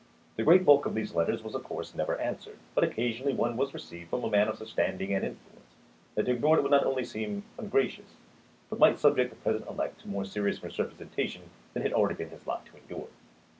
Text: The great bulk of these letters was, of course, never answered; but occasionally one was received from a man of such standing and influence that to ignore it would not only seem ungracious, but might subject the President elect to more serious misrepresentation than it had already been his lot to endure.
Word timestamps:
The 0.35 0.41
great 0.41 0.65
bulk 0.65 0.87
of 0.87 0.95
these 0.95 1.13
letters 1.13 1.43
was, 1.43 1.53
of 1.53 1.63
course, 1.63 1.93
never 1.93 2.19
answered; 2.19 2.57
but 2.73 2.83
occasionally 2.83 3.35
one 3.35 3.55
was 3.55 3.71
received 3.71 4.09
from 4.09 4.23
a 4.23 4.31
man 4.31 4.47
of 4.47 4.57
such 4.57 4.71
standing 4.71 5.13
and 5.13 5.23
influence 5.23 5.75
that 6.15 6.25
to 6.25 6.31
ignore 6.31 6.57
it 6.57 6.63
would 6.63 6.71
not 6.71 6.87
only 6.87 7.05
seem 7.05 7.43
ungracious, 7.59 8.15
but 8.67 8.79
might 8.79 8.97
subject 8.97 9.29
the 9.29 9.35
President 9.35 9.69
elect 9.69 10.01
to 10.01 10.07
more 10.07 10.25
serious 10.25 10.63
misrepresentation 10.63 11.51
than 11.75 11.83
it 11.83 11.93
had 11.93 11.93
already 11.93 12.15
been 12.15 12.31
his 12.31 12.47
lot 12.47 12.65
to 12.65 12.77
endure. 12.77 13.09